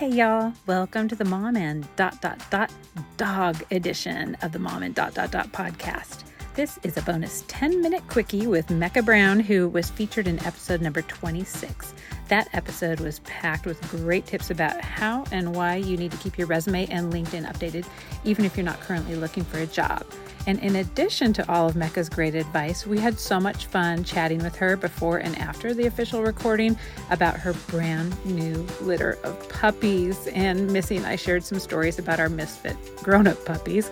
Hey 0.00 0.12
y'all, 0.12 0.54
welcome 0.66 1.08
to 1.08 1.14
the 1.14 1.26
Mom 1.26 1.58
and 1.58 1.86
dot 1.96 2.22
dot 2.22 2.42
dot 2.48 2.72
dog 3.18 3.62
edition 3.70 4.34
of 4.40 4.50
the 4.50 4.58
Mom 4.58 4.82
and 4.82 4.94
dot 4.94 5.12
dot 5.12 5.30
dot 5.30 5.52
podcast. 5.52 6.24
This 6.54 6.78
is 6.82 6.96
a 6.96 7.02
bonus 7.02 7.44
10 7.48 7.82
minute 7.82 8.08
quickie 8.08 8.46
with 8.46 8.70
Mecca 8.70 9.02
Brown, 9.02 9.40
who 9.40 9.68
was 9.68 9.90
featured 9.90 10.26
in 10.26 10.42
episode 10.46 10.80
number 10.80 11.02
26. 11.02 11.92
That 12.28 12.48
episode 12.54 13.00
was 13.00 13.18
packed 13.20 13.66
with 13.66 13.78
great 13.90 14.24
tips 14.24 14.50
about 14.50 14.80
how 14.80 15.26
and 15.32 15.54
why 15.54 15.76
you 15.76 15.98
need 15.98 16.12
to 16.12 16.16
keep 16.16 16.38
your 16.38 16.46
resume 16.46 16.86
and 16.86 17.12
LinkedIn 17.12 17.46
updated, 17.46 17.84
even 18.24 18.46
if 18.46 18.56
you're 18.56 18.64
not 18.64 18.80
currently 18.80 19.16
looking 19.16 19.44
for 19.44 19.58
a 19.58 19.66
job. 19.66 20.06
And 20.46 20.58
in 20.60 20.76
addition 20.76 21.32
to 21.34 21.52
all 21.52 21.68
of 21.68 21.76
Mecca's 21.76 22.08
great 22.08 22.34
advice, 22.34 22.86
we 22.86 22.98
had 22.98 23.18
so 23.18 23.38
much 23.38 23.66
fun 23.66 24.04
chatting 24.04 24.42
with 24.42 24.56
her 24.56 24.76
before 24.76 25.18
and 25.18 25.36
after 25.38 25.74
the 25.74 25.86
official 25.86 26.22
recording 26.22 26.76
about 27.10 27.36
her 27.36 27.52
brand 27.68 28.14
new 28.24 28.66
litter 28.80 29.18
of 29.22 29.48
puppies. 29.48 30.26
And 30.28 30.72
Missy 30.72 30.96
and 30.96 31.06
I 31.06 31.16
shared 31.16 31.44
some 31.44 31.58
stories 31.58 31.98
about 31.98 32.20
our 32.20 32.28
misfit 32.28 32.76
grown 33.02 33.26
up 33.26 33.44
puppies. 33.44 33.90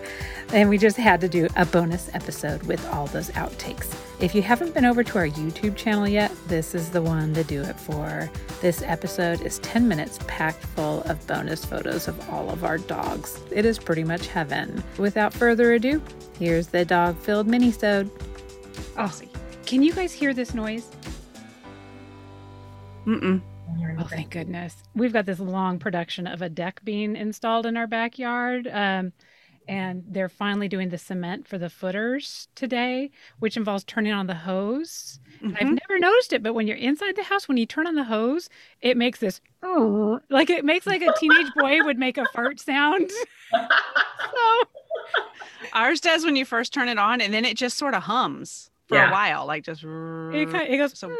And 0.51 0.69
we 0.69 0.77
just 0.77 0.97
had 0.97 1.21
to 1.21 1.29
do 1.29 1.47
a 1.55 1.65
bonus 1.65 2.09
episode 2.13 2.63
with 2.63 2.85
all 2.91 3.07
those 3.07 3.29
outtakes. 3.31 4.08
If 4.19 4.35
you 4.35 4.41
haven't 4.41 4.73
been 4.73 4.83
over 4.83 5.01
to 5.01 5.17
our 5.17 5.27
YouTube 5.27 5.77
channel 5.77 6.05
yet, 6.05 6.29
this 6.47 6.75
is 6.75 6.89
the 6.89 7.01
one 7.01 7.33
to 7.35 7.43
do 7.45 7.61
it 7.61 7.79
for. 7.79 8.29
This 8.59 8.81
episode 8.81 9.41
is 9.43 9.59
10 9.59 9.87
minutes 9.87 10.19
packed 10.27 10.61
full 10.61 11.03
of 11.03 11.25
bonus 11.25 11.63
photos 11.63 12.09
of 12.09 12.29
all 12.29 12.49
of 12.49 12.65
our 12.65 12.77
dogs. 12.79 13.39
It 13.49 13.63
is 13.63 13.79
pretty 13.79 14.03
much 14.03 14.27
heaven. 14.27 14.83
Without 14.97 15.33
further 15.33 15.71
ado, 15.71 16.01
here's 16.37 16.67
the 16.67 16.83
dog 16.83 17.17
filled 17.17 17.47
mini-sode. 17.47 18.11
Oh, 18.97 19.09
can 19.65 19.81
you 19.83 19.93
guys 19.93 20.11
hear 20.11 20.33
this 20.33 20.53
noise? 20.53 20.89
Mm-mm. 23.05 23.41
Oh, 23.97 24.03
thank 24.03 24.31
goodness. 24.31 24.83
We've 24.95 25.13
got 25.13 25.25
this 25.25 25.39
long 25.39 25.79
production 25.79 26.27
of 26.27 26.41
a 26.41 26.49
deck 26.49 26.81
being 26.83 27.15
installed 27.15 27.65
in 27.65 27.77
our 27.77 27.87
backyard. 27.87 28.67
Um, 28.69 29.13
and 29.69 30.03
they're 30.07 30.29
finally 30.29 30.67
doing 30.67 30.89
the 30.89 30.97
cement 30.97 31.47
for 31.47 31.59
the 31.59 31.69
footers 31.69 32.47
today, 32.55 33.11
which 33.37 33.55
involves 33.55 33.83
turning 33.83 34.11
on 34.11 34.25
the 34.25 34.33
hose. 34.33 35.19
Mm-hmm. 35.43 35.55
I've 35.57 35.79
never 35.87 35.99
noticed 35.99 36.33
it, 36.33 36.41
but 36.41 36.55
when 36.55 36.65
you're 36.65 36.75
inside 36.75 37.15
the 37.15 37.23
house, 37.23 37.47
when 37.47 37.57
you 37.57 37.67
turn 37.67 37.85
on 37.85 37.93
the 37.93 38.03
hose, 38.03 38.49
it 38.81 38.97
makes 38.97 39.19
this 39.19 39.39
oh, 39.61 40.19
like 40.29 40.49
it 40.49 40.65
makes 40.65 40.87
like 40.87 41.03
a 41.03 41.13
teenage 41.19 41.53
boy 41.55 41.83
would 41.83 41.99
make 41.99 42.17
a 42.17 42.25
fart 42.33 42.59
sound. 42.59 43.11
so 43.51 44.63
ours 45.73 46.01
does 46.01 46.25
when 46.25 46.35
you 46.35 46.45
first 46.45 46.73
turn 46.73 46.89
it 46.89 46.97
on, 46.97 47.21
and 47.21 47.31
then 47.31 47.45
it 47.45 47.55
just 47.55 47.77
sort 47.77 47.93
of 47.93 48.01
hums 48.03 48.71
for 48.87 48.97
yeah. 48.97 49.09
a 49.09 49.11
while, 49.11 49.45
like 49.45 49.63
just 49.63 49.83
it, 49.83 50.49
kind 50.49 50.67
of, 50.67 50.73
it 50.73 50.77
goes 50.77 50.97
so, 50.97 51.15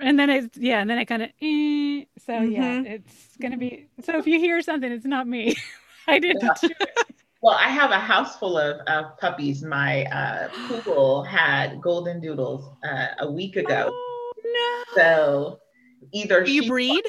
and 0.00 0.18
then 0.18 0.28
it's 0.28 0.58
yeah, 0.58 0.82
and 0.82 0.90
then 0.90 0.98
it 0.98 1.06
kind 1.06 1.22
of 1.22 1.30
eh. 1.40 2.04
so 2.18 2.34
mm-hmm. 2.34 2.52
yeah, 2.52 2.82
it's 2.82 3.38
gonna 3.40 3.56
be 3.56 3.86
so 4.04 4.18
if 4.18 4.26
you 4.26 4.38
hear 4.38 4.60
something, 4.60 4.92
it's 4.92 5.06
not 5.06 5.26
me. 5.26 5.56
I 6.06 6.18
didn't 6.18 6.42
yeah. 6.62 6.68
Well, 7.46 7.54
I 7.54 7.68
have 7.68 7.92
a 7.92 8.00
house 8.00 8.36
full 8.36 8.58
of, 8.58 8.80
of 8.88 9.16
puppies. 9.18 9.62
My 9.62 10.02
uh, 10.06 10.48
poodle 10.66 11.22
had 11.22 11.80
golden 11.80 12.20
doodles 12.20 12.68
uh, 12.82 13.06
a 13.20 13.30
week 13.30 13.54
ago. 13.54 13.88
Oh, 13.88 14.32
no. 14.44 14.94
So 14.96 15.60
either 16.12 16.42
Do 16.42 16.50
you 16.50 16.66
breed? 16.66 17.04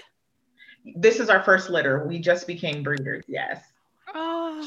This 0.96 1.20
is 1.20 1.32
our 1.32 1.42
first 1.42 1.72
litter. 1.72 2.06
We 2.06 2.20
just 2.20 2.46
became 2.46 2.84
breeders. 2.84 3.24
Yes. 3.28 3.64
Oh. 4.14 4.64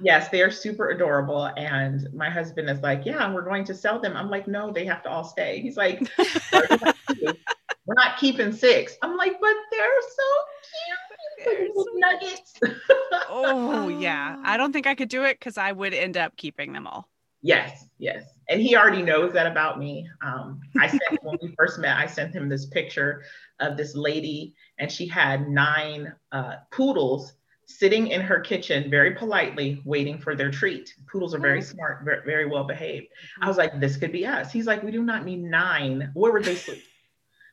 Yes, 0.00 0.28
they 0.28 0.42
are 0.42 0.50
super 0.50 0.90
adorable. 0.90 1.46
And 1.56 2.12
my 2.12 2.28
husband 2.28 2.68
is 2.68 2.82
like, 2.82 3.06
Yeah, 3.06 3.32
we're 3.32 3.40
going 3.40 3.64
to 3.64 3.74
sell 3.74 3.98
them. 3.98 4.14
I'm 4.18 4.28
like, 4.28 4.46
No, 4.46 4.70
they 4.70 4.84
have 4.84 5.02
to 5.04 5.08
all 5.08 5.24
stay. 5.24 5.60
He's 5.62 5.78
like, 5.78 6.06
We're 6.52 7.94
not 7.94 8.16
keeping 8.18 8.52
six. 8.52 8.98
I'm 9.00 9.16
like, 9.16 9.40
But 9.40 9.54
they're 9.72 10.02
so 10.02 10.24
cute. 10.60 11.05
So 11.46 11.84
nuggets. 11.94 12.54
oh, 13.28 13.88
yeah. 13.88 14.40
I 14.44 14.56
don't 14.56 14.72
think 14.72 14.86
I 14.86 14.94
could 14.94 15.08
do 15.08 15.24
it 15.24 15.38
because 15.38 15.58
I 15.58 15.72
would 15.72 15.94
end 15.94 16.16
up 16.16 16.36
keeping 16.36 16.72
them 16.72 16.86
all. 16.86 17.08
Yes, 17.42 17.86
yes. 17.98 18.24
And 18.48 18.60
he 18.60 18.76
already 18.76 19.02
knows 19.02 19.32
that 19.34 19.46
about 19.46 19.78
me. 19.78 20.08
Um, 20.24 20.60
I 20.78 20.88
sent 20.88 21.02
when 21.22 21.38
we 21.42 21.54
first 21.56 21.78
met, 21.78 21.96
I 21.96 22.06
sent 22.06 22.34
him 22.34 22.48
this 22.48 22.66
picture 22.66 23.22
of 23.60 23.76
this 23.76 23.94
lady, 23.94 24.54
and 24.78 24.90
she 24.90 25.06
had 25.06 25.48
nine 25.48 26.12
uh, 26.32 26.56
poodles 26.72 27.34
sitting 27.66 28.08
in 28.08 28.20
her 28.20 28.40
kitchen 28.40 28.88
very 28.90 29.12
politely 29.12 29.82
waiting 29.84 30.18
for 30.18 30.36
their 30.36 30.50
treat. 30.50 30.94
Poodles 31.10 31.34
are 31.34 31.40
very 31.40 31.60
smart, 31.60 32.04
very, 32.04 32.24
very 32.24 32.46
well 32.46 32.64
behaved. 32.64 33.08
I 33.42 33.48
was 33.48 33.56
like, 33.56 33.80
this 33.80 33.96
could 33.96 34.12
be 34.12 34.24
us. 34.24 34.52
He's 34.52 34.66
like, 34.66 34.82
we 34.84 34.92
do 34.92 35.02
not 35.02 35.24
need 35.24 35.42
nine. 35.42 36.10
Where 36.14 36.32
would 36.32 36.44
they 36.44 36.54
sleep? 36.54 36.82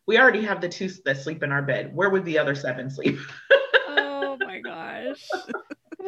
we 0.06 0.20
already 0.20 0.44
have 0.44 0.62
the 0.62 0.70
two 0.70 0.90
that 1.06 1.18
sleep 1.18 1.44
in 1.44 1.52
our 1.52 1.62
bed. 1.62 1.96
Where 1.96 2.10
would 2.10 2.26
the 2.26 2.38
other 2.38 2.56
seven 2.56 2.90
sleep? 2.90 3.18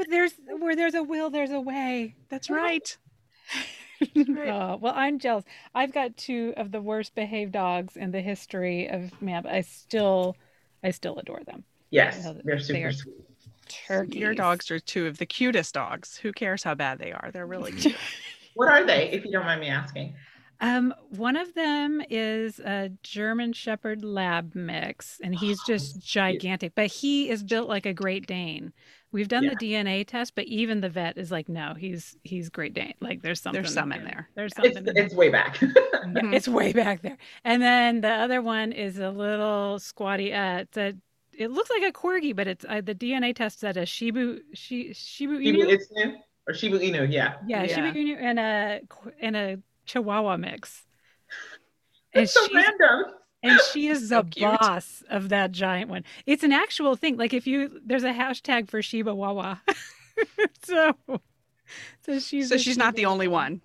there's 0.10 0.34
where 0.60 0.76
there's 0.76 0.96
a 0.96 1.04
will, 1.04 1.30
there's 1.30 1.52
a 1.52 1.60
way. 1.60 2.16
That's 2.30 2.50
right. 2.50 2.98
right. 4.02 4.18
oh, 4.50 4.78
well, 4.78 4.94
I'm 4.96 5.20
jealous. 5.20 5.46
I've 5.74 5.94
got 5.94 6.18
two 6.18 6.54
of 6.58 6.72
the 6.72 6.82
worst 6.82 7.16
behaved 7.16 7.54
dogs 7.54 7.96
in 7.96 8.12
the 8.12 8.22
history 8.22 8.90
of 8.90 9.22
man, 9.22 9.44
but 9.44 9.54
I 9.54 9.62
still 9.62 10.36
I 10.84 10.92
still 10.92 11.18
adore 11.18 11.42
them. 11.46 11.64
Yes, 11.90 12.28
they're 12.44 12.60
super 12.60 12.92
they 12.92 12.96
sweet 12.96 13.26
turkeys. 13.68 14.16
Your 14.16 14.34
dogs 14.34 14.70
are 14.72 14.80
two 14.80 15.08
of 15.08 15.18
the 15.18 15.26
cutest 15.26 15.74
dogs. 15.74 16.18
Who 16.18 16.32
cares 16.32 16.64
how 16.64 16.76
bad 16.76 17.00
they 17.00 17.12
are? 17.12 17.30
They're 17.32 17.46
really 17.46 17.72
cute. 17.74 17.96
what 18.54 18.70
are 18.70 18.84
they, 18.86 19.10
if 19.12 19.26
you 19.26 19.32
don't 19.32 19.46
mind 19.46 19.62
me 19.62 19.70
asking? 19.70 20.14
Um, 20.62 20.94
one 21.10 21.36
of 21.36 21.54
them 21.54 22.02
is 22.10 22.60
a 22.60 22.92
German 23.04 23.54
Shepherd 23.54 24.04
Lab 24.04 24.56
mix, 24.56 25.20
and 25.24 25.36
he's 25.36 25.60
oh, 25.62 25.68
just 25.68 26.00
gigantic. 26.00 26.74
But 26.76 26.88
he 26.88 27.30
is 27.30 27.44
built 27.44 27.68
like 27.68 27.86
a 27.86 27.94
Great 27.94 28.28
Dane. 28.28 28.74
We've 29.12 29.28
done 29.28 29.44
yeah. 29.44 29.52
the 29.58 29.74
DNA 29.74 30.06
test, 30.06 30.36
but 30.36 30.46
even 30.46 30.82
the 30.82 30.90
vet 30.90 31.18
is 31.18 31.32
like, 31.32 31.48
no, 31.48 31.74
he's 31.74 32.18
he's 32.24 32.50
Great 32.50 32.74
Dane. 32.74 32.96
Like 33.00 33.22
there's 33.22 33.42
something. 33.42 33.62
There's 33.62 33.74
some 33.74 33.92
in 33.92 34.04
there. 34.04 34.30
There's 34.36 34.54
something. 34.56 34.86
It's, 34.88 35.00
it's 35.00 35.14
way 35.14 35.30
back. 35.30 35.62
yeah, 35.62 35.72
it's 36.32 36.48
way 36.48 36.74
back 36.74 37.02
there. 37.02 37.18
And 37.44 37.62
then 37.62 38.02
the 38.02 38.12
other 38.12 38.42
one 38.42 38.72
is 38.72 39.00
a 39.00 39.10
little 39.10 39.80
squatty. 39.80 40.34
Uh, 40.34 40.60
it's 40.60 40.78
a 40.78 40.94
it 41.38 41.52
looks 41.52 41.70
like 41.70 41.84
a 41.84 41.92
corgi, 41.92 42.36
but 42.36 42.48
it's 42.48 42.66
uh, 42.68 42.82
the 42.82 42.96
DNA 42.96 43.36
test 43.36 43.60
said 43.60 43.78
a 43.78 43.84
Shibu 43.84 44.40
shi, 44.54 44.90
Shibu 44.90 45.40
Inu. 45.40 45.64
Shibu 45.64 45.80
Inu 45.98 46.16
or 46.48 46.54
Shibu 46.54 46.80
Inu, 46.80 47.12
yeah. 47.12 47.36
yeah. 47.46 47.64
Yeah, 47.64 47.68
Shibu 47.68 47.96
Inu 47.96 48.22
and 48.22 48.40
a 48.40 48.82
and 49.20 49.36
a 49.36 49.58
Chihuahua 49.86 50.38
mix. 50.38 50.84
It's 52.14 52.34
so 52.34 52.48
random. 52.54 53.14
And 53.44 53.60
she 53.72 53.88
is 53.88 54.10
so 54.10 54.22
the 54.22 54.30
cute. 54.30 54.60
boss 54.60 55.04
of 55.10 55.30
that 55.30 55.52
giant 55.52 55.90
one. 55.90 56.04
It's 56.26 56.44
an 56.44 56.52
actual 56.52 56.96
thing. 56.96 57.18
Like 57.18 57.34
if 57.34 57.46
you 57.46 57.80
there's 57.86 58.04
a 58.04 58.14
hashtag 58.14 58.70
for 58.70 58.82
Shiba 58.82 59.14
Wawa. 59.14 59.62
so 60.64 60.94
so 62.02 62.20
she's 62.20 62.50
so 62.50 62.58
she's 62.58 62.78
not 62.78 62.96
the 62.96 63.06
only 63.06 63.28
one. 63.28 63.62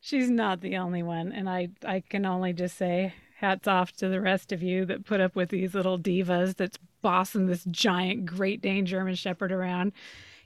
She's 0.00 0.28
not 0.28 0.60
the 0.60 0.76
only 0.76 1.02
one, 1.02 1.32
and 1.32 1.48
I 1.48 1.68
I 1.84 2.00
can 2.00 2.26
only 2.26 2.52
just 2.52 2.76
say 2.76 3.14
hats 3.38 3.66
off 3.66 3.92
to 3.92 4.08
the 4.08 4.20
rest 4.20 4.52
of 4.52 4.62
you 4.62 4.84
that 4.86 5.04
put 5.04 5.20
up 5.20 5.34
with 5.34 5.50
these 5.50 5.74
little 5.74 5.98
divas 5.98 6.56
that's 6.56 6.78
bossing 7.02 7.46
this 7.46 7.64
giant 7.70 8.26
Great 8.26 8.60
Dane 8.60 8.86
German 8.86 9.14
Shepherd 9.14 9.52
around. 9.52 9.92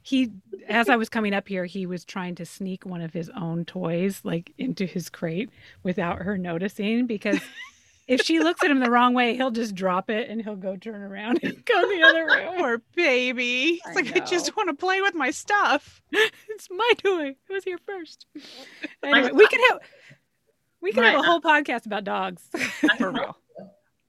He, 0.03 0.32
as 0.69 0.88
I 0.88 0.97
was 0.97 1.09
coming 1.09 1.34
up 1.34 1.48
here, 1.48 1.64
he 1.64 1.86
was 1.86 2.04
trying 2.04 2.34
to 2.36 2.47
sneak 2.47 2.86
one 2.86 3.00
of 3.00 3.12
his 3.12 3.31
own 3.31 3.64
toys 3.64 4.20
like 4.25 4.53
into 4.59 4.86
his 4.86 5.10
crate 5.10 5.50
without 5.82 6.19
her 6.22 6.38
noticing 6.38 7.06
because 7.06 7.41
if 8.09 8.22
she 8.22 8.41
looks 8.41 8.64
at 8.64 8.70
him 8.70 8.81
the 8.81 8.91
wrong 8.91 9.12
way, 9.12 9.36
he'll 9.36 9.50
just 9.50 9.75
drop 9.75 10.09
it 10.09 10.31
and 10.31 10.42
he'll 10.42 10.56
go 10.56 10.76
turn 10.76 11.03
around 11.03 11.41
and 11.42 11.64
go 11.64 11.88
the 11.88 12.03
other 12.03 12.26
way. 12.26 12.48
or 12.59 12.82
baby. 12.97 13.81
It's 13.84 13.86
I 13.86 13.92
like, 13.92 14.06
know. 14.06 14.22
I 14.22 14.26
just 14.26 14.56
want 14.56 14.70
to 14.70 14.75
play 14.75 15.03
with 15.03 15.14
my 15.14 15.31
stuff. 15.31 16.03
it's 16.12 16.69
my 16.70 16.91
toy. 16.97 17.28
It 17.28 17.53
was 17.53 17.65
here 17.65 17.78
first. 17.78 18.26
Anyway, 19.03 19.30
we 19.32 19.47
can 19.47 19.60
have 19.69 19.80
we 20.80 20.92
can 20.92 21.03
my, 21.03 21.10
have 21.10 21.20
a 21.20 21.22
whole 21.22 21.41
podcast 21.41 21.84
about 21.86 22.04
dogs. 22.04 22.42
For 22.97 23.10
real. 23.10 23.36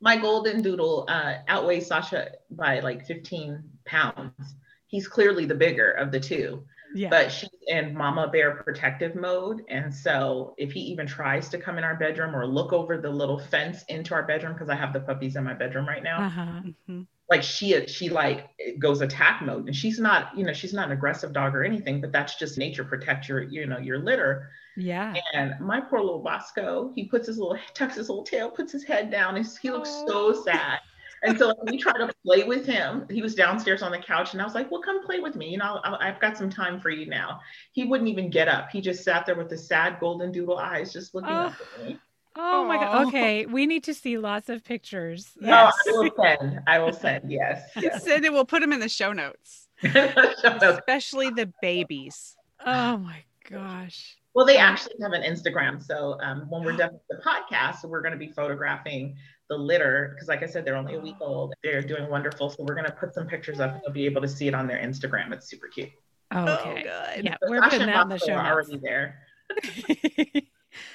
My 0.02 0.16
golden 0.16 0.62
doodle 0.62 1.06
uh, 1.10 1.36
outweighs 1.50 1.88
Sasha 1.88 2.32
by 2.52 2.80
like 2.80 3.06
15 3.06 3.62
pounds. 3.86 4.56
He's 4.90 5.08
clearly 5.08 5.46
the 5.46 5.56
bigger 5.56 5.92
of 5.92 6.12
the 6.12 6.20
two. 6.20 6.64
Yeah. 6.96 7.10
But 7.10 7.32
she's 7.32 7.50
in 7.68 7.96
mama 7.96 8.28
bear 8.28 8.56
protective 8.56 9.14
mode. 9.16 9.64
And 9.70 9.94
so 9.94 10.56
if 10.58 10.72
he 10.72 10.80
even 10.82 11.06
tries 11.06 11.48
to 11.50 11.60
come 11.60 11.78
in 11.78 11.84
our 11.84 11.96
bedroom 11.96 12.36
or 12.36 12.48
look 12.48 12.74
over 12.74 12.98
the 12.98 13.12
little 13.12 13.38
fence 13.38 13.84
into 13.90 14.16
our 14.16 14.24
bedroom, 14.24 14.54
because 14.54 14.70
I 14.70 14.76
have 14.76 14.92
the 14.92 15.00
puppies 15.00 15.36
in 15.36 15.44
my 15.44 15.54
bedroom 15.54 15.88
right 15.88 16.02
now. 16.02 16.26
Uh-huh. 16.26 16.42
Mm-hmm. 16.42 17.02
Like 17.30 17.44
she 17.44 17.86
she 17.86 18.10
like 18.10 18.50
goes 18.80 19.02
attack 19.02 19.44
mode. 19.44 19.68
And 19.68 19.76
she's 19.76 20.00
not, 20.00 20.36
you 20.36 20.44
know, 20.44 20.54
she's 20.54 20.74
not 20.74 20.88
an 20.88 20.94
aggressive 20.94 21.32
dog 21.32 21.56
or 21.56 21.64
anything, 21.64 22.02
but 22.02 22.12
that's 22.12 22.36
just 22.40 22.58
nature 22.58 22.84
protect 22.84 23.30
your, 23.30 23.44
you 23.44 23.68
know, 23.68 23.78
your 23.78 24.00
litter. 24.00 24.50
Yeah. 24.76 25.14
And 25.36 25.60
my 25.60 25.82
poor 25.82 26.00
little 26.00 26.24
Bosco, 26.24 26.92
he 26.96 27.06
puts 27.06 27.28
his 27.28 27.38
little 27.38 27.60
tucks 27.76 27.98
his 27.98 28.10
little 28.10 28.24
tail, 28.24 28.50
puts 28.50 28.72
his 28.72 28.84
head 28.84 29.12
down, 29.12 29.38
and 29.38 29.48
he 29.62 29.70
looks 29.70 29.92
oh. 29.92 30.34
so 30.34 30.44
sad. 30.44 30.80
And 31.24 31.38
so 31.38 31.54
we 31.70 31.78
tried 31.78 31.98
to 31.98 32.14
play 32.26 32.44
with 32.44 32.66
him. 32.66 33.06
He 33.10 33.22
was 33.22 33.36
downstairs 33.36 33.82
on 33.82 33.92
the 33.92 34.00
couch, 34.00 34.34
and 34.34 34.42
I 34.42 34.46
was 34.46 34.56
like, 34.56 34.72
"Well, 34.72 34.82
come 34.82 35.06
play 35.06 35.20
with 35.20 35.36
me. 35.36 35.50
You 35.50 35.58
know, 35.58 35.80
I've 35.84 36.20
got 36.20 36.38
some 36.38 36.50
time 36.50 36.80
for 36.80 36.90
you 36.90 37.06
now." 37.06 37.42
He 37.72 37.86
wouldn't 37.86 38.10
even 38.10 38.30
get 38.30 38.48
up. 38.48 38.70
He 38.70 38.82
just 38.82 39.04
sat 39.04 39.26
there 39.26 39.36
with 39.36 39.50
the 39.50 39.58
sad 39.58 40.00
golden 40.00 40.32
doodle 40.32 40.58
eyes, 40.58 40.94
just 40.94 41.14
looking 41.14 41.32
oh. 41.32 41.48
up 41.48 41.56
at 41.78 41.86
me. 41.86 42.00
Oh 42.36 42.64
my 42.64 42.78
god. 42.78 43.08
Okay, 43.08 43.46
we 43.46 43.66
need 43.66 43.84
to 43.86 43.94
see 43.94 44.18
lots 44.18 44.50
of 44.50 44.64
pictures. 44.64 45.32
Yes. 45.42 45.74
I 45.88 45.92
will 45.92 46.12
send. 46.16 46.60
I 46.68 46.80
will 46.80 46.94
send. 46.94 47.32
Yes. 47.32 47.70
yes. 47.76 48.04
Send 48.10 48.24
it. 48.24 48.32
We'll 48.32 48.46
put 48.46 48.62
them 48.62 48.72
in 48.72 48.80
the 48.80 48.90
show 48.90 49.12
notes. 49.12 49.68
Especially 49.84 51.32
the 51.32 51.52
babies. 51.62 52.38
Oh 52.66 52.98
my 52.98 53.24
gosh. 53.50 54.18
Well, 54.34 54.46
they 54.46 54.58
actually 54.58 54.96
have 55.02 55.12
an 55.12 55.24
Instagram. 55.24 55.84
So 55.84 56.18
um, 56.22 56.46
when 56.50 56.64
we're 56.64 56.78
done 56.78 56.92
with 56.94 57.02
the 57.10 57.22
podcast, 57.26 57.84
we're 57.84 58.02
going 58.02 58.14
to 58.14 58.18
be 58.18 58.32
photographing 58.32 59.18
the 59.50 59.58
litter 59.58 60.12
because, 60.14 60.28
like 60.28 60.44
I 60.44 60.46
said, 60.46 60.66
they're 60.66 60.76
only 60.76 60.96
a 60.96 61.00
week 61.00 61.16
old. 61.20 61.54
They're 61.64 61.82
doing 61.82 62.10
wonderful. 62.10 62.50
So 62.50 62.64
we're 62.64 62.76
going 62.76 62.86
to 62.86 62.92
put 62.92 63.14
some 63.14 63.28
pictures 63.28 63.60
up. 63.60 63.82
You'll 63.84 63.94
be 63.94 64.06
able 64.06 64.22
to 64.22 64.28
see 64.28 64.48
it 64.48 64.54
on 64.54 64.68
their 64.68 64.78
Instagram. 64.78 65.32
It's 65.34 65.50
super 65.50 65.68
cute. 65.68 65.90
Oh, 66.32 66.46
oh 66.46 66.54
okay. 66.54 66.86
Oh, 66.90 67.16
good. 67.16 67.26
Yeah, 67.26 67.36
we're 67.48 67.62
putting 67.62 67.88
that 67.88 68.04
in 68.04 68.10
the 68.10 68.20
show. 68.20 68.34
Already 68.34 68.78
there. 68.78 69.20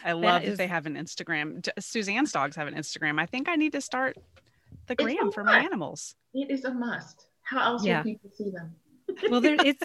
I 0.05 0.13
love 0.13 0.23
that, 0.23 0.45
is... 0.45 0.51
that 0.51 0.59
they 0.59 0.67
have 0.69 0.87
an 0.87 0.95
Instagram. 0.95 1.69
Suzanne's 1.79 2.33
dogs 2.33 2.57
have 2.57 2.69
an 2.69 2.75
Instagram. 2.75 3.21
I 3.21 3.27
think 3.27 3.49
I 3.49 3.57
need 3.57 3.73
to 3.73 3.81
start 3.81 4.17
the 4.87 4.95
gram 4.95 5.33
for 5.33 5.43
my 5.45 5.59
animals. 5.59 6.15
It 6.33 6.51
is 6.51 6.65
a 6.65 6.73
must. 6.73 7.27
How 7.43 7.61
else 7.63 7.85
yeah. 7.85 7.99
will 7.99 8.05
people 8.05 8.31
see 8.37 8.51
them? 8.51 8.75
well, 9.31 9.41
there, 9.41 9.57
it's 9.65 9.83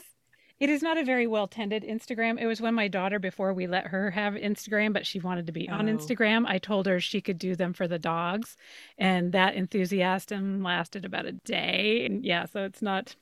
it 0.60 0.70
is 0.70 0.82
not 0.82 0.98
a 0.98 1.06
very 1.06 1.26
well 1.26 1.48
tended 1.48 1.84
Instagram. 1.84 2.40
It 2.40 2.48
was 2.48 2.60
when 2.62 2.74
my 2.74 2.88
daughter, 2.88 3.18
before 3.18 3.54
we 3.54 3.68
let 3.68 3.88
her 3.88 4.12
have 4.12 4.34
Instagram, 4.34 4.94
but 4.94 5.06
she 5.06 5.20
wanted 5.20 5.48
to 5.48 5.54
be 5.54 5.70
oh. 5.70 5.76
on 5.76 5.88
Instagram. 5.88 6.46
I 6.46 6.58
told 6.58 6.86
her 6.86 7.00
she 7.00 7.22
could 7.22 7.38
do 7.38 7.56
them 7.56 7.74
for 7.74 7.88
the 7.88 8.00
dogs, 8.00 8.58
and 8.98 9.32
that 9.32 9.56
enthusiasm 9.56 10.62
lasted 10.62 11.06
about 11.06 11.26
a 11.26 11.32
day. 11.32 12.06
And 12.06 12.26
yeah, 12.26 12.46
so 12.46 12.64
it's 12.64 12.82
not. 12.82 13.16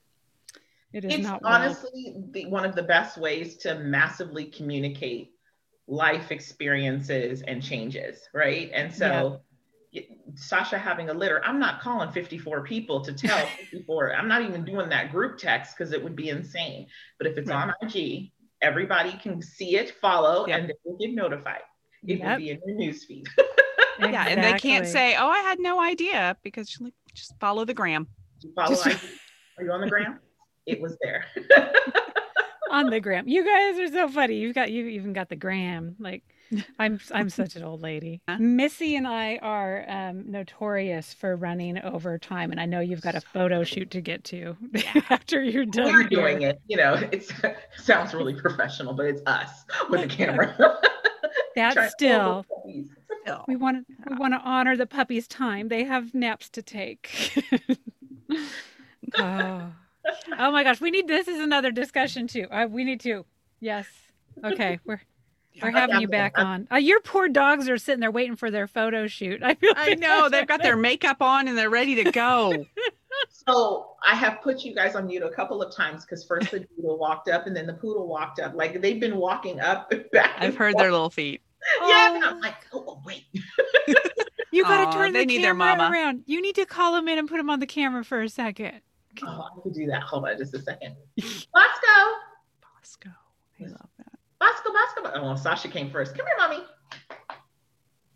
It 0.94 1.06
is 1.06 1.14
it's 1.14 1.24
not 1.24 1.42
honestly 1.44 2.14
well. 2.16 2.24
the, 2.32 2.46
one 2.48 2.66
of 2.66 2.74
the 2.74 2.84
best 2.84 3.18
ways 3.18 3.58
to 3.58 3.76
massively 3.76 4.46
communicate 4.46 5.32
life 5.88 6.32
experiences 6.32 7.44
and 7.44 7.62
changes, 7.62 8.28
right? 8.34 8.72
And 8.74 8.94
so 8.94 9.06
yeah. 9.06 9.38
Sasha 10.36 10.78
having 10.78 11.10
a 11.10 11.14
litter, 11.14 11.44
I'm 11.44 11.60
not 11.60 11.82
calling 11.82 12.12
54 12.12 12.64
people 12.64 13.02
to 13.02 13.14
tell 13.14 13.46
54. 13.72 14.16
I'm 14.16 14.28
not 14.28 14.42
even 14.42 14.64
doing 14.64 14.90
that 14.90 15.12
group 15.12 15.38
text 15.38 15.78
because 15.78 15.94
it 15.94 16.04
would 16.04 16.16
be 16.16 16.30
insane. 16.30 16.88
But 17.18 17.28
if 17.28 17.38
it's 17.38 17.50
right. 17.50 17.70
on 17.70 17.90
IG, 17.90 18.32
everybody 18.62 19.18
can 19.18 19.42
see 19.42 19.78
it, 19.78 19.92
follow, 20.02 20.48
yep. 20.48 20.60
and 20.60 20.70
they 20.70 20.74
will 20.84 20.98
get 20.98 21.14
notified. 21.14 21.62
It 22.06 22.20
yep. 22.20 22.28
will 22.28 22.38
be 22.38 22.52
in 22.52 22.60
your 22.66 22.78
newsfeed. 22.78 23.28
exactly. 23.28 23.48
Yeah, 24.00 24.28
and 24.28 24.44
they 24.44 24.54
can't 24.60 24.86
say, 24.86 25.16
"Oh, 25.16 25.28
I 25.28 25.40
had 25.40 25.58
no 25.60 25.82
idea," 25.82 26.38
because 26.44 26.78
like, 26.80 26.94
just 27.16 27.34
follow 27.40 27.66
the 27.66 27.74
gram. 27.74 28.06
You 28.42 28.54
follow 28.54 28.74
IG. 28.74 28.96
Are 29.58 29.64
you 29.64 29.72
on 29.72 29.82
the 29.82 29.90
gram? 29.90 30.20
it 30.68 30.80
was 30.80 30.96
there 31.02 31.26
on 32.72 32.90
the 32.90 33.00
gram. 33.00 33.28
You 33.28 33.46
guys 33.46 33.80
are 33.80 33.92
so 33.92 34.10
funny. 34.10 34.36
You've 34.36 34.56
got 34.56 34.72
you 34.72 34.86
even 34.88 35.14
got 35.14 35.30
the 35.30 35.36
gram. 35.36 35.96
Like 36.00 36.24
I'm 36.80 37.00
I'm 37.12 37.30
such 37.30 37.56
an 37.56 37.64
old 37.64 37.82
lady. 37.82 38.22
Missy 38.40 38.96
and 38.96 39.08
I 39.08 39.38
are 39.42 39.86
um, 39.88 40.32
notorious 40.32 41.14
for 41.14 41.36
running 41.36 41.78
over 41.80 42.18
time, 42.18 42.52
and 42.52 42.60
I 42.60 42.66
know 42.66 42.80
you've 42.80 43.02
got 43.02 43.16
a 43.16 43.22
photo 43.22 43.64
shoot 43.64 43.92
to 43.92 44.02
get 44.02 44.24
to 44.26 44.56
after 45.10 45.44
you're 45.44 45.66
done. 45.66 45.92
We're 45.92 46.04
doing 46.04 46.42
it. 46.44 46.62
You 46.68 46.78
know, 46.78 46.94
it 47.12 47.32
sounds 47.78 48.14
really 48.14 48.34
professional, 48.34 48.94
but 48.94 49.06
it's 49.06 49.22
us 49.26 49.66
with 49.90 50.02
the 50.02 50.08
camera. 50.08 50.80
That's 51.56 51.94
still. 51.94 52.46
We 53.48 53.56
want 53.56 53.86
to 53.88 53.96
we 54.10 54.16
want 54.16 54.34
to 54.34 54.40
honor 54.40 54.78
the 54.78 54.88
puppies' 54.88 55.28
time. 55.28 55.68
They 55.68 55.84
have 55.84 56.14
naps 56.14 56.50
to 56.50 56.62
take. 56.62 57.44
oh 59.18 59.72
oh 60.38 60.52
my 60.52 60.64
gosh, 60.64 60.82
we 60.82 60.92
need 60.92 61.08
this 61.08 61.28
is 61.28 61.40
another 61.40 61.72
discussion 61.72 62.28
too. 62.28 62.48
Uh, 62.52 62.68
we 62.70 62.84
need 62.84 63.00
to. 63.02 63.26
Yes. 63.60 63.88
Okay, 64.44 64.80
we're 64.86 65.02
we're 65.62 65.72
having 65.72 66.02
you 66.02 66.08
back 66.08 66.38
on. 66.38 66.68
Uh, 66.72 66.78
your 66.78 67.00
poor 67.02 67.28
dogs 67.28 67.70
are 67.70 67.78
sitting 67.78 68.00
there 68.00 68.12
waiting 68.12 68.36
for 68.36 68.52
their 68.52 68.68
photo 68.68 69.08
shoot. 69.08 69.42
I 69.44 69.56
feel. 69.56 69.74
Like 69.76 69.90
I 69.90 69.94
know 69.96 70.30
they've 70.30 70.48
got 70.48 70.62
their 70.62 70.78
makeup 70.78 71.22
on 71.22 71.48
and 71.48 71.58
they're 71.58 71.70
ready 71.70 71.96
to 72.04 72.12
go. 72.12 72.66
so 73.30 73.96
I 74.06 74.16
have 74.16 74.42
put 74.42 74.64
you 74.64 74.76
guys 74.76 74.96
on 74.96 75.08
mute 75.08 75.24
a 75.24 75.30
couple 75.30 75.62
of 75.62 75.74
times 75.76 76.04
because 76.06 76.24
first 76.24 76.52
the 76.52 76.60
doodle 76.60 76.98
walked 76.98 77.30
up 77.30 77.48
and 77.48 77.56
then 77.56 77.68
the 77.68 77.74
poodle 77.74 78.08
walked 78.08 78.40
up. 78.40 78.54
Like 78.56 78.82
they've 78.82 79.00
been 79.00 79.18
walking 79.18 79.60
up 79.60 79.92
back. 80.12 80.36
I've 80.38 80.56
heard 80.56 80.74
forth. 80.74 80.84
their 80.84 80.92
little 80.92 81.10
feet. 81.10 81.42
Yeah, 81.82 82.10
oh. 82.12 82.16
and 82.16 82.24
I'm 82.24 82.40
like, 82.40 82.56
oh, 82.72 82.86
oh 82.88 83.02
wait. 83.06 83.26
you 84.52 84.64
got 84.64 84.90
to 84.90 84.98
turn 84.98 85.12
they 85.12 85.22
the 85.22 85.26
need 85.26 85.42
camera 85.42 85.66
their 85.66 85.76
mama. 85.76 85.92
around. 85.92 86.24
You 86.26 86.42
need 86.42 86.56
to 86.56 86.66
call 86.66 86.94
them 86.94 87.10
in 87.10 87.18
and 87.18 87.28
put 87.28 87.38
them 87.38 87.50
on 87.50 87.60
the 87.60 87.66
camera 87.66 88.06
for 88.06 88.22
a 88.22 88.30
second. 88.30 88.80
Oh, 89.26 89.28
I 89.28 89.62
could 89.62 89.74
do 89.74 89.86
that. 89.88 90.04
Hold 90.04 90.28
on 90.30 90.38
just 90.38 90.54
a 90.54 90.62
second. 90.62 90.96
Bosco. 91.18 91.98
Bosco. 92.62 93.10
I 93.60 93.64
love 93.64 93.90
that. 93.97 93.97
Bosco, 94.40 94.72
Bosco. 94.72 95.12
Oh, 95.16 95.36
Sasha 95.36 95.68
came 95.68 95.90
first. 95.90 96.16
Come 96.16 96.26
here, 96.26 96.36
mommy. 96.38 96.64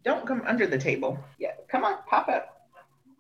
Don't 0.04 0.26
come 0.26 0.42
under 0.46 0.66
the 0.66 0.78
table. 0.78 1.20
Yeah, 1.40 1.52
come 1.70 1.84
on, 1.84 1.98
pop 2.08 2.28
up. 2.28 2.70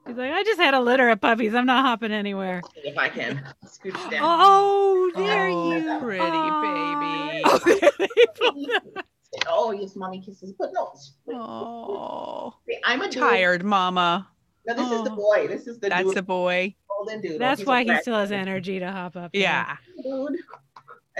He's 0.07 0.17
like, 0.17 0.31
I 0.31 0.43
just 0.43 0.59
had 0.59 0.73
a 0.73 0.79
litter 0.79 1.09
of 1.09 1.21
puppies. 1.21 1.53
I'm 1.53 1.67
not 1.67 1.85
hopping 1.85 2.11
anywhere. 2.11 2.61
If 2.75 2.97
I 2.97 3.07
can. 3.09 3.43
Scoot 3.67 3.93
down. 4.09 4.21
Oh, 4.23 5.11
there 5.15 5.49
oh, 5.49 5.75
you 5.75 5.99
pretty 5.99 6.23
oh. 7.45 7.59
baby. 7.65 8.81
oh, 9.47 9.71
yes, 9.71 9.95
mommy 9.95 10.19
kisses. 10.19 10.53
But 10.57 10.71
no. 10.73 10.93
Oh, 11.31 12.55
See, 12.67 12.79
I'm 12.83 13.01
a 13.01 13.09
tired 13.09 13.63
mama. 13.63 14.27
No, 14.65 14.73
this 14.73 14.87
oh. 14.87 14.97
is 14.97 15.03
the 15.03 15.15
boy. 15.15 15.47
This 15.47 15.67
is 15.67 15.79
the. 15.79 15.89
That's 15.89 16.05
dude. 16.05 16.15
the 16.15 16.23
boy 16.23 16.75
golden 17.01 17.21
doodle. 17.21 17.39
That's 17.39 17.61
He's 17.61 17.67
why 17.67 17.83
he 17.83 17.95
still 18.01 18.15
has 18.15 18.31
energy 18.31 18.79
to 18.79 18.91
hop 18.91 19.15
up. 19.15 19.31
Yeah. 19.33 19.77
Dude. 20.03 20.37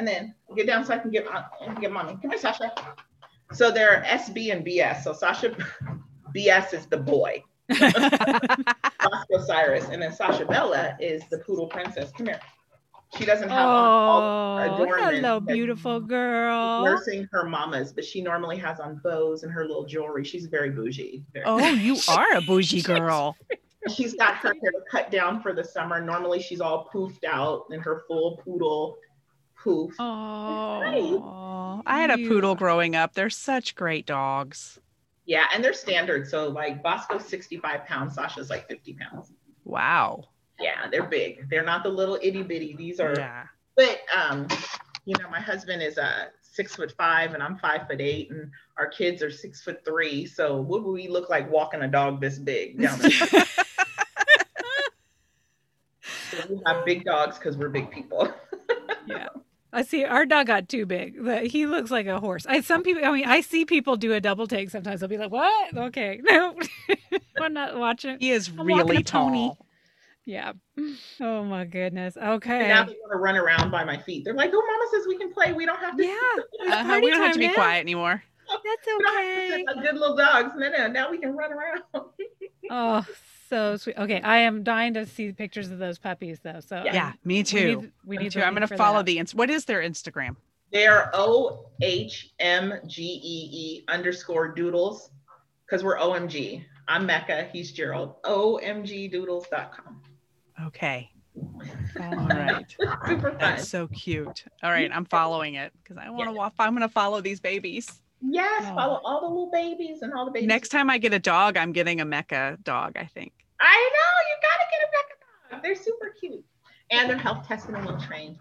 And 0.02 0.08
then 0.08 0.34
get 0.56 0.66
down 0.66 0.84
so 0.84 0.96
I 0.96 0.98
can 0.98 1.12
get 1.12 1.28
uh, 1.28 1.44
get 1.80 1.92
mommy. 1.92 2.18
Come 2.20 2.32
here, 2.32 2.40
Sasha. 2.40 2.74
So 3.54 3.70
they're 3.70 4.04
SB 4.08 4.52
and 4.52 4.66
BS. 4.66 5.04
So 5.04 5.14
Sasha 5.14 5.56
BS 6.36 6.74
is 6.74 6.88
the 6.88 6.98
boy. 6.98 7.44
Bosco 7.70 9.46
Cyrus. 9.46 9.90
And 9.90 10.02
then 10.02 10.12
Sasha 10.12 10.44
Bella 10.44 10.98
is 11.00 11.22
the 11.30 11.38
poodle 11.38 11.68
princess. 11.68 12.12
Come 12.18 12.26
here. 12.26 12.40
She 13.16 13.26
doesn't 13.26 13.50
have 13.50 13.68
oh, 13.68 13.72
all. 13.72 14.88
Hello, 14.88 15.40
beautiful 15.40 16.00
girl. 16.00 16.84
Nursing 16.84 17.28
her 17.32 17.48
mamas, 17.48 17.94
but 17.94 18.04
she 18.04 18.24
normally 18.24 18.58
has 18.58 18.80
on 18.80 19.00
bows 19.04 19.44
and 19.44 19.52
her 19.52 19.68
little 19.68 19.86
jewelry. 19.86 20.24
She's 20.24 20.48
very 20.48 20.72
bougie. 20.72 21.24
Very 21.32 21.46
oh, 21.46 21.60
you 21.60 21.98
are 22.10 22.38
a 22.38 22.42
bougie 22.42 22.82
girl. 22.82 23.38
she's 23.94 24.16
got 24.16 24.38
her 24.38 24.56
hair 24.64 24.72
cut 24.90 25.12
down 25.12 25.44
for 25.44 25.54
the 25.54 25.64
summer. 25.64 26.04
Normally 26.04 26.42
she's 26.42 26.60
all 26.60 26.90
poofed 26.92 27.24
out 27.24 27.66
in 27.70 27.80
her 27.82 28.02
full 28.08 28.38
poodle 28.44 28.98
poof. 29.64 29.94
Oh, 30.00 31.82
I 31.86 32.00
had 32.02 32.12
a 32.12 32.18
poodle 32.18 32.56
growing 32.56 32.96
up. 32.96 33.14
They're 33.14 33.30
such 33.30 33.76
great 33.76 34.06
dogs. 34.06 34.80
Yeah, 35.26 35.46
and 35.54 35.64
they're 35.64 35.74
standard. 35.74 36.28
So 36.28 36.50
like 36.50 36.82
Bosco's 36.84 37.26
65 37.26 37.86
pounds, 37.86 38.16
Sasha's 38.16 38.50
like 38.50 38.68
50 38.68 38.94
pounds. 38.94 39.32
Wow. 39.64 40.26
Yeah, 40.60 40.90
they're 40.92 41.08
big. 41.08 41.50
They're 41.50 41.64
not 41.64 41.84
the 41.84 41.90
little 41.90 42.20
itty 42.22 42.44
bitty. 42.44 42.76
These 42.76 43.00
are 43.00 43.16
yeah. 43.18 43.44
but 43.76 44.02
um, 44.16 44.48
you 45.06 45.16
know, 45.20 45.30
my 45.30 45.40
husband 45.40 45.82
is 45.82 45.98
a 45.98 46.30
six 46.42 46.76
foot 46.76 46.94
five 46.98 47.34
and 47.34 47.42
I'm 47.42 47.58
five 47.58 47.88
foot 47.88 48.02
eight 48.02 48.30
and 48.30 48.52
our 48.78 48.88
kids 48.88 49.24
are 49.24 49.32
six 49.32 49.62
foot 49.62 49.84
three. 49.86 50.26
So 50.26 50.60
what 50.62 50.84
would 50.84 50.92
we 50.92 51.08
look 51.08 51.30
like 51.30 51.50
walking 51.50 51.82
a 51.82 51.88
dog 51.88 52.20
this 52.22 52.38
big 52.38 52.80
down 52.80 53.00
the 53.00 53.10
so 56.32 56.38
we 56.50 56.62
have 56.66 56.86
big 56.86 57.06
dogs 57.06 57.38
because 57.38 57.58
we're 57.58 57.70
big 57.70 57.90
people. 57.90 58.32
yeah. 59.06 59.30
I 59.74 59.84
see 59.84 60.04
our 60.04 60.26
dog 60.26 60.48
got 60.48 60.68
too 60.68 60.86
big. 60.86 61.16
He 61.50 61.66
looks 61.66 61.92
like 61.92 62.08
a 62.08 62.20
horse. 62.20 62.46
I 62.48 62.62
some 62.62 62.84
people 62.84 63.06
I 63.06 63.12
mean 63.12 63.26
I 63.26 63.42
see 63.42 63.66
people 63.66 63.96
do 63.96 64.14
a 64.14 64.20
double 64.20 64.48
take 64.48 64.70
sometimes. 64.70 65.00
They'll 65.00 65.10
be 65.10 65.18
like, 65.18 65.32
What? 65.32 65.78
Okay. 65.78 66.20
No. 66.32 66.56
I'm 67.42 67.54
not 67.54 67.78
watching. 67.78 68.18
He 68.20 68.32
is 68.32 68.50
I'm 68.50 68.66
really 68.66 69.04
tall. 69.04 69.30
Pony. 69.30 69.52
Yeah. 70.26 70.54
Oh 71.20 71.44
my 71.44 71.66
goodness. 71.66 72.18
Okay. 72.18 72.68
now 72.68 72.84
they 72.84 72.94
want 72.94 73.12
to 73.12 73.18
run 73.18 73.38
around 73.38 73.72
by 73.72 73.84
my 73.84 73.98
feet. 73.98 74.26
They're 74.26 74.34
like, 74.34 74.50
"Oh, 74.54 74.64
Mama 74.66 74.86
says 74.92 75.08
we 75.08 75.18
can 75.18 75.32
play. 75.32 75.54
We 75.54 75.66
don't 75.66 75.80
have 75.80 75.96
to." 75.98 76.04
Yeah. 76.04 76.18
Uh-huh. 76.74 77.00
We 77.02 77.10
don't 77.10 77.20
have 77.22 77.34
to 77.34 77.40
be 77.40 77.48
now. 77.48 77.54
quiet 77.54 77.80
anymore. 77.80 78.24
That's 78.48 78.88
okay. 79.10 79.66
A 79.68 79.82
good 79.82 79.96
little 79.96 80.16
dogs. 80.16 80.52
No, 80.56 80.70
no. 80.70 80.88
Now 80.88 81.12
we 81.12 81.18
can 81.18 81.36
run 81.36 81.52
around. 81.54 81.82
oh, 82.70 83.06
so 83.52 83.76
sweet. 83.76 83.98
Okay, 83.98 84.22
I 84.22 84.38
am 84.38 84.64
dying 84.64 84.94
to 84.94 85.06
see 85.06 85.32
pictures 85.34 85.70
of 85.72 85.78
those 85.78 86.00
puppies, 86.00 86.40
though. 86.42 86.62
So 86.66 86.82
yeah, 86.86 86.94
yeah 86.94 87.14
me 87.26 87.44
too. 87.44 87.58
We 87.58 87.76
need, 87.76 87.92
we 88.06 88.18
need 88.18 88.32
too. 88.32 88.42
I'm 88.42 88.56
going 88.56 88.68
to 88.68 88.78
follow 88.78 89.04
that. 89.04 89.06
the. 89.06 89.38
What 89.38 89.50
is 89.50 89.66
their 89.66 89.82
Instagram? 89.82 90.38
They 90.72 90.88
are 90.88 91.12
O 91.14 91.66
H 91.82 92.32
M 92.40 92.74
G 92.88 93.04
E 93.04 93.50
E 93.52 93.84
underscore 93.90 94.48
doodles 94.48 95.12
because 95.66 95.84
we're 95.84 95.98
OMG. 95.98 96.64
I'm 96.88 97.06
Mecca. 97.06 97.50
He's 97.52 97.74
Gerald. 97.74 98.16
O 98.24 98.56
M 98.58 98.86
G 98.86 99.10
OMGdoodles.com. 99.10 100.02
Okay. 100.68 101.10
All 102.00 102.28
right. 102.28 102.66
Super 103.08 103.32
fun. 103.32 103.38
That's 103.38 103.68
so 103.68 103.88
cute. 103.88 104.46
All 104.64 104.72
right. 104.72 104.90
I'm 104.94 105.06
following 105.06 105.56
it 105.56 105.74
because 105.84 105.98
I 105.98 106.10
want 106.10 106.30
to 106.30 106.36
yeah. 106.36 106.50
I'm 106.60 106.74
going 106.74 106.88
to 106.88 106.94
follow 106.94 107.20
these 107.20 107.42
babies. 107.42 108.02
Yes. 108.22 108.64
Oh. 108.68 108.76
Follow 108.76 109.02
all 109.04 109.22
the 109.22 109.28
little 109.28 109.52
babies 109.52 110.02
and 110.02 110.14
all 110.14 110.26
the 110.26 110.32
babies. 110.32 110.48
Next 110.48 110.70
time 110.70 110.90
I 110.90 110.98
get 110.98 111.14
a 111.14 111.20
dog, 111.20 111.58
I'm 111.58 111.72
getting 111.72 112.02
a 112.02 112.06
Mecca 112.06 112.58
dog, 112.64 112.94
I 112.96 113.06
think. 113.06 113.34
I 113.60 113.90
know. 113.94 114.30
You 114.30 114.36
got 114.42 114.58
to 114.60 114.66
get 114.72 114.82
a 114.82 114.92
Mecca 114.92 115.14
dog. 115.52 115.64
They're 115.64 115.76
super 115.76 116.16
cute. 116.20 116.44
And 116.92 117.10
they're 117.10 117.18
health 117.18 117.48
tested 117.48 117.74
and 117.74 117.86
well 117.86 118.00
trained. 118.02 118.38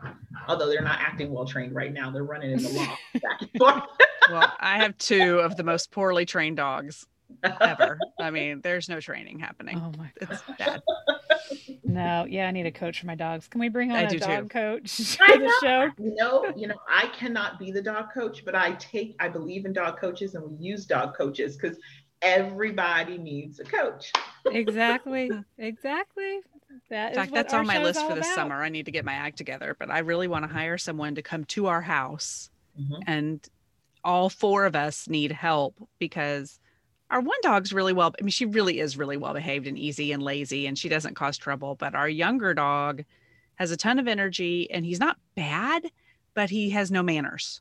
Although 0.49 0.69
they're 0.69 0.83
not 0.83 0.99
acting 1.01 1.31
well 1.33 1.45
trained 1.47 1.73
right 1.75 1.93
now. 1.93 2.11
They're 2.11 2.25
running 2.25 2.51
in 2.51 2.63
the 2.63 2.69
law 2.71 2.97
back 3.15 3.43
and 3.43 3.51
forth. 3.57 3.85
well, 4.31 4.53
I 4.59 4.79
have 4.79 4.99
two 4.99 5.39
of 5.39 5.57
the 5.57 5.63
most 5.63 5.93
poorly 5.93 6.27
trained 6.27 6.57
dogs. 6.57 7.07
Ever. 7.43 7.99
I 8.19 8.31
mean, 8.31 8.61
there's 8.63 8.89
no 8.89 9.01
training 9.01 9.39
happening. 9.39 9.79
Oh 9.79 9.93
my 9.99 10.11
god. 10.19 10.31
It's 10.31 10.43
bad. 10.59 10.83
No, 11.85 12.25
yeah, 12.29 12.47
I 12.47 12.51
need 12.53 12.67
a 12.67 12.71
coach 12.71 13.01
for 13.01 13.07
my 13.07 13.15
dogs. 13.15 13.49
Can 13.49 13.61
we 13.61 13.69
bring 13.69 13.91
on 13.91 13.99
I 13.99 14.03
a 14.03 14.19
dog 14.19 14.43
too. 14.43 14.49
coach 14.49 14.97
to 14.97 15.05
the 15.19 15.53
show? 15.61 15.89
You 15.99 16.15
know, 16.15 16.53
you 16.57 16.69
know, 16.69 16.77
I 16.89 17.09
cannot 17.09 17.59
be 17.59 17.73
the 17.73 17.83
dog 17.83 18.13
coach, 18.15 18.45
but 18.45 18.55
I 18.55 18.73
take 18.73 19.17
I 19.19 19.29
believe 19.29 19.65
in 19.67 19.73
dog 19.73 19.99
coaches 19.99 20.35
and 20.35 20.45
we 20.45 20.57
use 20.65 20.87
dog 20.87 21.17
coaches 21.17 21.57
because 21.57 21.79
everybody 22.23 23.19
needs 23.19 23.61
a 23.61 23.65
coach. 23.65 24.13
exactly. 24.47 25.31
Exactly. 25.59 26.41
That 26.89 27.11
In 27.11 27.15
fact, 27.17 27.35
that's 27.35 27.55
on 27.55 27.67
my 27.67 27.83
list 27.83 28.01
for 28.07 28.15
this 28.15 28.33
summer. 28.35 28.63
I 28.63 28.69
need 28.69 28.87
to 28.87 28.93
get 28.93 29.05
my 29.05 29.15
act 29.15 29.37
together, 29.37 29.77
but 29.79 29.91
I 29.91 29.99
really 30.01 30.29
want 30.29 30.45
to 30.45 30.53
hire 30.53 30.79
someone 30.79 31.17
to 31.17 31.23
come 31.23 31.45
to 31.47 31.67
our 31.67 31.83
house 31.83 32.51
mm-hmm. 32.81 33.03
and 33.07 33.49
all 34.05 34.29
four 34.29 34.67
of 34.67 34.77
us 34.77 35.09
need 35.09 35.33
help 35.33 35.75
because 35.99 36.61
our 37.11 37.21
one 37.21 37.38
dog's 37.43 37.73
really 37.73 37.93
well 37.93 38.12
i 38.19 38.23
mean 38.23 38.31
she 38.31 38.47
really 38.47 38.81
is 38.81 38.97
really 38.97 39.17
well 39.17 39.35
behaved 39.35 39.67
and 39.67 39.79
easy 39.79 40.12
and 40.12 40.23
lazy 40.23 40.67
and 40.67 40.79
she 40.79 40.88
doesn't 40.88 41.14
cause 41.14 41.37
trouble 41.37 41.75
but 41.75 41.95
our 41.95 42.09
younger 42.09 42.55
dog 42.55 43.05
has 43.57 43.71
a 43.71 43.76
ton 43.76 43.99
of 43.99 44.09
energy 44.09 44.71
and 44.71 44.85
he's 44.85 45.00
not 45.00 45.19
bad 45.35 45.90
but 46.35 46.50
he 46.50 46.71
has 46.71 46.90
no 46.90 47.02
manners 47.02 47.61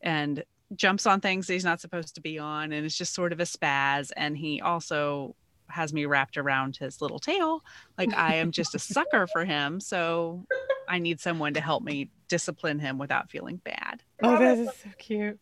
and 0.00 0.44
jumps 0.74 1.06
on 1.06 1.20
things 1.20 1.46
that 1.46 1.52
he's 1.52 1.64
not 1.64 1.80
supposed 1.80 2.14
to 2.14 2.20
be 2.20 2.38
on 2.38 2.72
and 2.72 2.86
it's 2.86 2.96
just 2.96 3.14
sort 3.14 3.32
of 3.32 3.40
a 3.40 3.44
spaz 3.44 4.10
and 4.16 4.36
he 4.36 4.60
also 4.60 5.34
has 5.68 5.92
me 5.92 6.04
wrapped 6.06 6.36
around 6.36 6.76
his 6.76 7.00
little 7.00 7.18
tail 7.18 7.62
like 7.98 8.12
i 8.16 8.34
am 8.34 8.50
just 8.50 8.74
a 8.74 8.78
sucker 8.78 9.26
for 9.26 9.44
him 9.44 9.80
so 9.80 10.44
i 10.88 10.98
need 10.98 11.20
someone 11.20 11.54
to 11.54 11.60
help 11.60 11.82
me 11.82 12.10
discipline 12.30 12.78
him 12.78 12.96
without 12.96 13.28
feeling 13.30 13.56
bad. 13.56 14.02
Oh 14.22 14.38
that 14.38 14.56
is 14.56 14.68
so 14.68 14.88
cute 14.96 15.38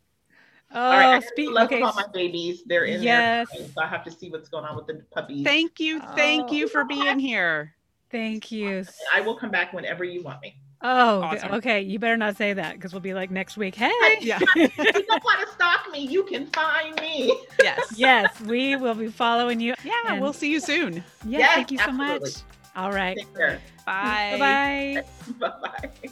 Oh, 0.70 0.80
All 0.80 0.90
right, 0.90 1.22
oh, 1.22 1.26
speak. 1.26 1.56
Okay. 1.56 1.78
About 1.78 1.96
my 1.96 2.06
babies, 2.12 2.62
they're 2.66 2.84
in 2.84 3.02
yes. 3.02 3.48
there, 3.56 3.66
so 3.68 3.80
I 3.80 3.86
have 3.86 4.04
to 4.04 4.10
see 4.10 4.30
what's 4.30 4.50
going 4.50 4.64
on 4.64 4.76
with 4.76 4.86
the 4.86 5.02
puppies. 5.10 5.44
Thank 5.44 5.80
you, 5.80 6.00
thank 6.14 6.50
oh. 6.50 6.52
you 6.52 6.68
for 6.68 6.82
oh. 6.82 6.86
being 6.86 7.18
here. 7.18 7.74
Thank 8.10 8.52
you. 8.52 8.84
I 9.14 9.20
will 9.20 9.36
come 9.36 9.50
back 9.50 9.72
whenever 9.72 10.04
you 10.04 10.22
want 10.22 10.40
me. 10.42 10.56
Oh, 10.80 11.22
awesome. 11.22 11.52
okay. 11.54 11.80
You 11.80 11.98
better 11.98 12.16
not 12.16 12.36
say 12.36 12.52
that 12.52 12.74
because 12.74 12.92
we'll 12.92 13.00
be 13.00 13.12
like 13.12 13.30
next 13.30 13.56
week. 13.56 13.74
Hey, 13.74 13.90
yeah. 14.20 14.38
if 14.54 14.78
you 14.78 15.06
don't 15.06 15.24
want 15.24 15.40
to 15.46 15.48
stalk 15.52 15.90
me, 15.90 16.00
you 16.00 16.22
can 16.24 16.46
find 16.48 16.94
me. 17.00 17.36
Yes, 17.60 17.94
yes, 17.96 18.40
we 18.42 18.76
will 18.76 18.94
be 18.94 19.08
following 19.08 19.60
you. 19.60 19.74
Yeah, 19.84 19.92
and 20.06 20.20
we'll 20.20 20.32
see 20.32 20.50
you 20.50 20.60
soon. 20.60 21.02
Yeah, 21.24 21.40
yes, 21.40 21.54
thank 21.54 21.70
you 21.72 21.78
absolutely. 21.80 22.30
so 22.30 22.42
much. 22.44 22.56
All 22.76 22.92
right. 22.92 23.18
Bye. 23.34 24.36
Bye. 24.38 25.04
Bye. 25.40 25.50
Bye. 25.62 26.10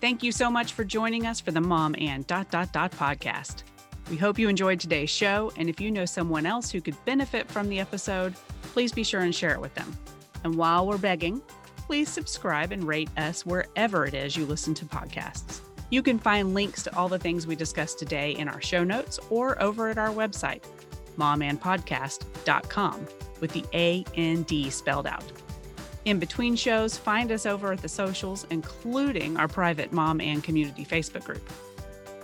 Thank 0.00 0.22
you 0.22 0.32
so 0.32 0.50
much 0.50 0.72
for 0.72 0.84
joining 0.84 1.26
us 1.26 1.40
for 1.40 1.50
the 1.50 1.60
Mom 1.60 1.94
and 1.98 2.26
Dot 2.26 2.50
Dot 2.50 2.72
Dot 2.72 2.92
podcast. 2.92 3.62
We 4.10 4.16
hope 4.16 4.38
you 4.38 4.48
enjoyed 4.48 4.80
today's 4.80 5.10
show, 5.10 5.52
and 5.56 5.68
if 5.68 5.80
you 5.80 5.90
know 5.90 6.04
someone 6.04 6.46
else 6.46 6.70
who 6.70 6.80
could 6.80 7.02
benefit 7.04 7.48
from 7.48 7.68
the 7.68 7.80
episode, 7.80 8.34
please 8.62 8.92
be 8.92 9.04
sure 9.04 9.20
and 9.20 9.34
share 9.34 9.54
it 9.54 9.60
with 9.60 9.74
them. 9.74 9.96
And 10.44 10.54
while 10.56 10.86
we're 10.86 10.98
begging, 10.98 11.40
please 11.76 12.08
subscribe 12.08 12.72
and 12.72 12.84
rate 12.84 13.10
us 13.16 13.46
wherever 13.46 14.06
it 14.06 14.14
is 14.14 14.36
you 14.36 14.44
listen 14.44 14.74
to 14.74 14.84
podcasts. 14.84 15.60
You 15.90 16.02
can 16.02 16.18
find 16.18 16.54
links 16.54 16.82
to 16.84 16.96
all 16.96 17.08
the 17.08 17.18
things 17.18 17.46
we 17.46 17.54
discussed 17.54 17.98
today 17.98 18.32
in 18.32 18.48
our 18.48 18.62
show 18.62 18.82
notes 18.82 19.18
or 19.30 19.60
over 19.62 19.88
at 19.88 19.98
our 19.98 20.08
website, 20.08 20.62
momandpodcast.com, 21.18 23.06
with 23.40 23.52
the 23.52 23.64
A 23.74 24.02
A 24.02 24.04
N 24.16 24.42
D 24.44 24.64
D 24.64 24.70
spelled 24.70 25.06
out. 25.06 25.24
In 26.04 26.18
between 26.18 26.56
shows, 26.56 26.96
find 26.96 27.30
us 27.30 27.46
over 27.46 27.72
at 27.72 27.82
the 27.82 27.88
socials, 27.88 28.46
including 28.50 29.36
our 29.36 29.48
private 29.48 29.92
Mom 29.92 30.20
and 30.20 30.42
Community 30.42 30.84
Facebook 30.84 31.24
group. 31.24 31.48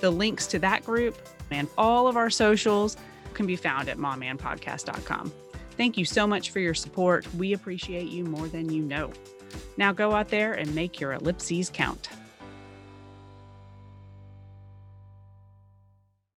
The 0.00 0.10
links 0.10 0.46
to 0.48 0.58
that 0.60 0.84
group 0.84 1.16
and 1.50 1.68
all 1.76 2.08
of 2.08 2.16
our 2.16 2.30
socials 2.30 2.96
can 3.34 3.46
be 3.46 3.56
found 3.56 3.88
at 3.88 3.98
momandpodcast.com. 3.98 5.32
Thank 5.76 5.96
you 5.96 6.04
so 6.04 6.26
much 6.26 6.50
for 6.50 6.58
your 6.58 6.74
support. 6.74 7.32
We 7.34 7.52
appreciate 7.52 8.08
you 8.08 8.24
more 8.24 8.48
than 8.48 8.70
you 8.72 8.82
know. 8.82 9.12
Now 9.76 9.92
go 9.92 10.12
out 10.12 10.28
there 10.28 10.54
and 10.54 10.74
make 10.74 11.00
your 11.00 11.12
ellipses 11.12 11.70
count. 11.72 12.08